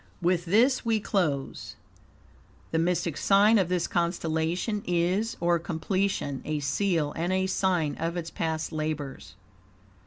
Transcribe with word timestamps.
With 0.19 0.45
this 0.45 0.83
we 0.83 0.99
close. 0.99 1.75
The 2.71 2.79
mystic 2.79 3.17
sign 3.17 3.59
of 3.59 3.69
this 3.69 3.85
constellation 3.85 4.81
is{}, 4.87 5.37
or 5.39 5.59
completion, 5.59 6.41
a 6.43 6.59
seal 6.59 7.11
and 7.15 7.31
a 7.31 7.45
sign 7.45 7.97
of 7.99 8.17
its 8.17 8.31
past 8.31 8.71
labors. 8.71 9.35